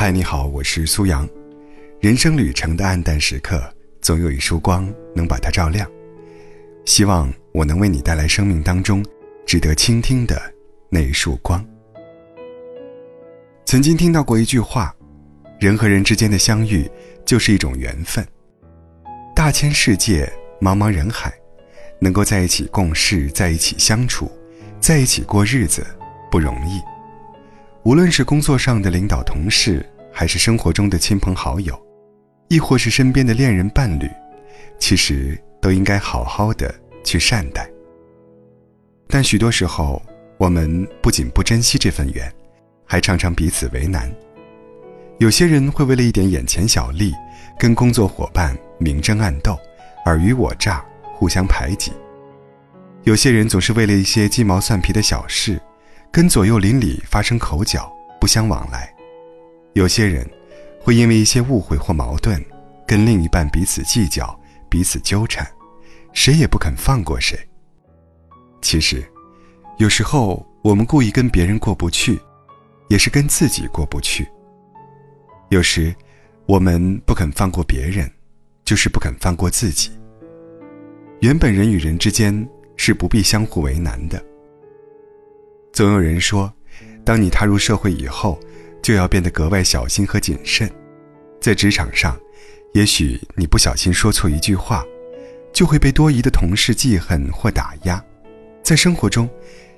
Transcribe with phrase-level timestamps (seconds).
[0.00, 1.28] 嗨，你好，我是苏阳。
[2.00, 3.62] 人生旅程的暗淡时刻，
[4.00, 5.86] 总有一束光能把它照亮。
[6.86, 9.04] 希望我能为你带来生命当中
[9.44, 10.40] 值得倾听的
[10.88, 11.62] 那一束光。
[13.66, 14.96] 曾经听到过一句话：
[15.58, 16.90] 人和人之间的相遇
[17.26, 18.26] 就是一种缘分。
[19.36, 20.32] 大千世界，
[20.62, 21.30] 茫茫人海，
[22.00, 24.32] 能够在一起共事，在一起相处，
[24.80, 25.84] 在一起过日子，
[26.30, 26.80] 不容易。
[27.82, 31.80] 无论是工作上的领导同事，还是生活中的亲朋好友，
[32.48, 34.06] 亦或是身边的恋人伴侣，
[34.78, 37.68] 其实都应该好好的去善待。
[39.08, 40.02] 但许多时候，
[40.36, 42.30] 我们不仅不珍惜这份缘，
[42.84, 44.12] 还常常彼此为难。
[45.16, 47.14] 有些人会为了一点眼前小利，
[47.58, 49.58] 跟工作伙伴明争暗斗，
[50.04, 51.92] 尔虞我诈，互相排挤；
[53.04, 55.58] 有些人总是为了一些鸡毛蒜皮的小事。
[56.12, 57.88] 跟左右邻里发生口角，
[58.20, 58.92] 不相往来；
[59.74, 60.28] 有些人
[60.80, 62.44] 会因为一些误会或矛盾，
[62.84, 65.46] 跟另一半彼此计较、彼此纠缠，
[66.12, 67.38] 谁也不肯放过谁。
[68.60, 69.04] 其实，
[69.78, 72.20] 有时候我们故意跟别人过不去，
[72.88, 74.26] 也是跟自己过不去。
[75.50, 75.94] 有时，
[76.46, 78.10] 我们不肯放过别人，
[78.64, 79.92] 就是不肯放过自己。
[81.20, 84.20] 原本人与人之间是不必相互为难的。
[85.72, 86.52] 总有人说，
[87.04, 88.38] 当你踏入社会以后，
[88.82, 90.70] 就要变得格外小心和谨慎。
[91.40, 92.18] 在职场上，
[92.74, 94.84] 也许你不小心说错一句话，
[95.52, 97.98] 就会被多疑的同事记恨或打压；
[98.62, 99.28] 在生活中，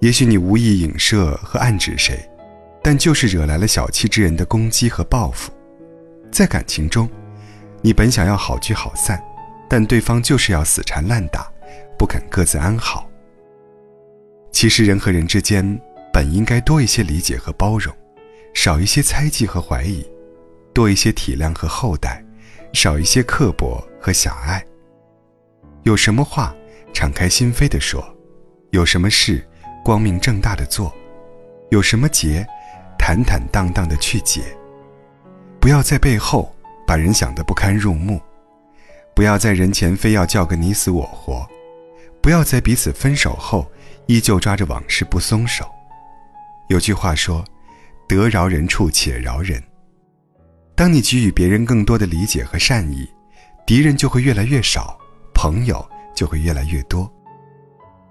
[0.00, 2.18] 也许你无意影射和暗指谁，
[2.82, 5.50] 但就是惹来了小气之人的攻击和报复；
[6.32, 7.08] 在感情中，
[7.82, 9.22] 你本想要好聚好散，
[9.68, 11.48] 但对方就是要死缠烂打，
[11.96, 13.08] 不肯各自安好。
[14.54, 15.78] 其实人和人之间
[16.12, 17.92] 本应该多一些理解和包容，
[18.54, 20.08] 少一些猜忌和怀疑，
[20.72, 22.24] 多一些体谅和厚待，
[22.72, 24.64] 少一些刻薄和狭隘。
[25.82, 26.54] 有什么话
[26.92, 28.00] 敞开心扉的说，
[28.70, 29.44] 有什么事
[29.84, 30.94] 光明正大的做，
[31.70, 32.46] 有什么结
[32.96, 34.40] 坦坦荡荡的去解。
[35.58, 36.54] 不要在背后
[36.86, 38.20] 把人想得不堪入目，
[39.16, 41.44] 不要在人前非要叫个你死我活，
[42.20, 43.68] 不要在彼此分手后。
[44.06, 45.64] 依旧抓着往事不松手。
[46.68, 47.44] 有句话说
[48.08, 49.62] ：“得饶人处且饶人。”
[50.76, 53.08] 当你给予别人更多的理解和善意，
[53.66, 54.98] 敌人就会越来越少，
[55.34, 57.10] 朋友就会越来越多。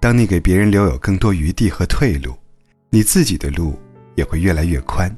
[0.00, 2.36] 当你给别人留有更多余地和退路，
[2.90, 3.78] 你自己的路
[4.16, 5.14] 也会越来越宽。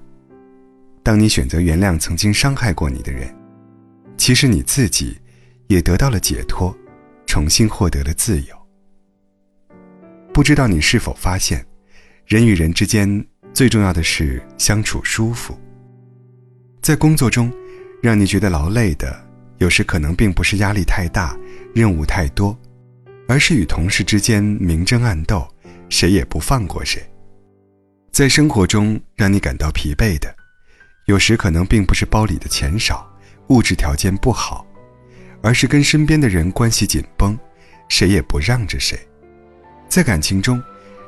[1.03, 3.35] 当你选择原谅曾经伤害过你的人，
[4.19, 5.19] 其实你自己
[5.69, 6.77] 也得到了解脱，
[7.27, 8.60] 重新获得了自由。
[10.33, 11.65] 不知道你是否发现，
[12.25, 15.59] 人与人之间最重要的是相处舒服。
[16.81, 17.53] 在工作中，
[18.01, 19.21] 让你觉得劳累的，
[19.59, 21.37] 有时可能并不是压力太大、
[21.75, 22.57] 任务太多，
[23.27, 25.47] 而是与同事之间明争暗斗，
[25.89, 27.03] 谁也不放过谁。
[28.13, 30.35] 在生活中让你感到疲惫的，
[31.07, 33.09] 有时可能并不是包里的钱少、
[33.49, 34.65] 物质条件不好，
[35.43, 37.37] 而是跟身边的人关系紧绷，
[37.89, 38.97] 谁也不让着谁。
[39.91, 40.63] 在感情中，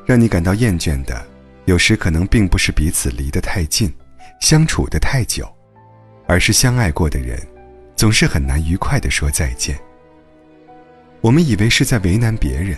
[0.05, 1.25] 让你感到厌倦的，
[1.67, 3.95] 有时可能并不是彼此离得太近，
[4.41, 5.49] 相处得太久，
[6.27, 7.41] 而是相爱过的人，
[7.95, 9.79] 总是很难愉快地说再见。
[11.21, 12.77] 我们以为是在为难别人，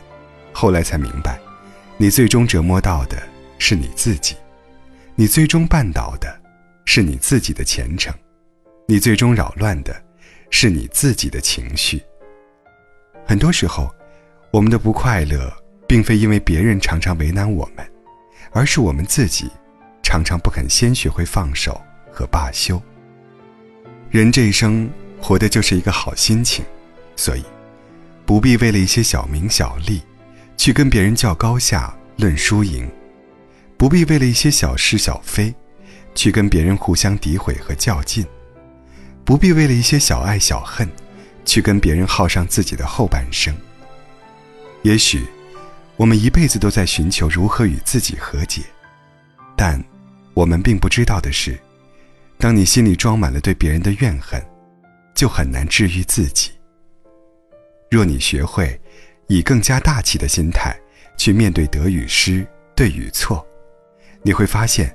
[0.52, 1.40] 后来才明白，
[1.96, 3.16] 你最终折磨到的
[3.58, 4.36] 是你自己，
[5.14, 6.38] 你最终绊倒的
[6.84, 8.14] 是你自己的前程，
[8.86, 10.04] 你最终扰乱的
[10.50, 12.02] 是你自己的情绪。
[13.24, 13.90] 很多时候，
[14.50, 15.50] 我们的不快乐。
[15.94, 17.88] 并非因为别人常常为难我们，
[18.50, 19.48] 而是我们自己
[20.02, 22.82] 常常不肯先学会放手和罢休。
[24.10, 24.90] 人这一生
[25.20, 26.64] 活的就是一个好心情，
[27.14, 27.44] 所以
[28.26, 30.02] 不必为了一些小名小利
[30.56, 32.88] 去跟别人较高下、论输赢；
[33.76, 35.54] 不必为了一些小是小非
[36.12, 38.24] 去跟别人互相诋毁和较劲；
[39.24, 40.88] 不必为了一些小爱小恨
[41.44, 43.54] 去跟别人耗上自己的后半生。
[44.82, 45.22] 也许。
[45.96, 48.62] 我们一辈子都在寻求如何与自己和解，
[49.56, 49.82] 但
[50.34, 51.56] 我们并不知道的是，
[52.36, 54.44] 当你心里装满了对别人的怨恨，
[55.14, 56.50] 就很难治愈自己。
[57.88, 58.80] 若你学会
[59.28, 60.76] 以更加大气的心态
[61.16, 62.44] 去面对得与失、
[62.74, 63.46] 对与错，
[64.22, 64.92] 你会发现，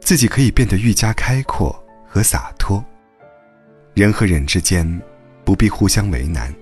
[0.00, 1.78] 自己可以变得愈加开阔
[2.08, 2.82] 和洒脱。
[3.92, 5.02] 人和人之间
[5.44, 6.54] 不必互相为难，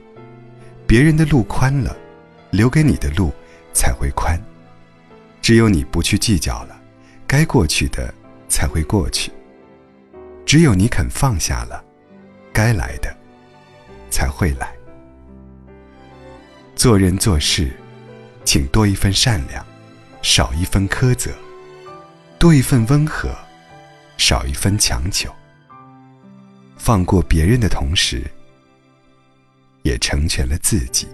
[0.89, 1.97] 别人的路宽了，
[2.51, 3.33] 留给你的路。
[3.77, 4.41] 才会宽。
[5.43, 6.81] 只有你不去计较了，
[7.27, 8.13] 该过去的
[8.49, 9.31] 才会过去。
[10.47, 11.85] 只有你肯放下了，
[12.53, 13.15] 该来的
[14.11, 14.75] 才会来。
[16.75, 17.71] 做人做事，
[18.45, 19.65] 请多一份善良，
[20.23, 21.31] 少一分苛责；
[22.39, 23.29] 多一份温和，
[24.17, 25.31] 少一分强求。
[26.77, 28.25] 放过别人的同时，
[29.83, 31.07] 也成全了自己。